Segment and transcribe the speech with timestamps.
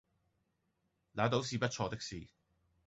[1.11, 2.25] 那倒是不錯的事